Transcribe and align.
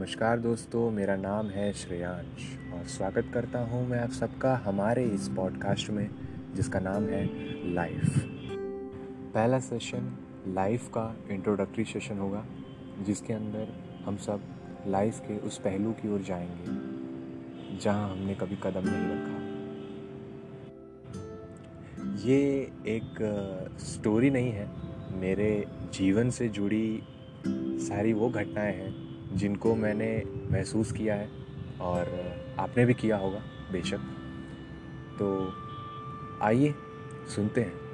नमस्कार 0.00 0.38
दोस्तों, 0.40 0.90
मेरा 0.90 1.16
नाम 1.16 1.46
है 1.46 1.72
श्रेयांश 1.72 2.72
और 2.72 2.84
स्वागत 2.84 3.30
करता 3.34 3.58
हूँ 3.58 3.88
मैं 3.88 3.98
आप 4.00 4.10
सबका 4.10 4.54
हमारे 4.56 5.04
इस 5.04 5.28
पॉडकास्ट 5.28 5.90
में, 5.90 6.10
जिसका 6.54 6.80
नाम 6.80 7.04
है 7.04 7.24
लाइफ 7.74 8.18
पहला 9.34 9.58
सेशन 9.58 10.18
लाइफ 10.46 10.88
का 10.88 11.16
इंट्रोडक्टरी 11.30 11.84
सेशन 11.84 12.18
होगा, 12.18 12.44
जिसके 13.02 13.32
अंदर 13.32 13.68
हम 14.04 14.16
सब 14.16 14.40
लाइफ 14.86 15.18
के 15.18 15.38
उस 15.38 15.58
पहलू 15.58 15.92
की 15.92 16.08
ओर 16.08 16.22
जाएँगे, 16.22 17.78
जहाँ 17.78 18.10
हमने 18.10 18.34
कभी 18.34 18.56
कदम 18.62 18.88
नहीं 18.88 19.04
रखा। 19.10 19.36
ये 22.28 22.40
एक 22.86 23.76
स्टोरी 23.80 24.30
नहीं 24.30 24.52
है, 24.52 24.68
मेरे 25.20 25.66
जीवन 25.92 26.30
से 26.30 26.48
जुड़ी 26.48 27.02
सारी 27.88 28.12
वो 28.12 28.30
घटनाएँ 28.30 28.74
हैं 28.76 29.09
जिनको 29.32 29.74
मैंने 29.74 30.24
महसूस 30.50 30.92
किया 30.92 31.14
है 31.14 31.28
और 31.80 32.34
आपने 32.58 32.84
भी 32.84 32.94
किया 32.94 33.16
होगा, 33.16 33.42
बेशक। 33.72 33.98
तो 35.18 35.52
आइए, 36.42 36.74
सुनते 37.36 37.60
हैं। 37.60 37.89